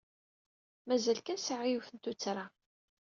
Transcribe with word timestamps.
Mazal 0.87 1.19
kan 1.25 1.39
sɛiɣ 1.39 1.65
yiwet 1.69 1.89
n 1.93 1.97
tuttra. 2.03 2.45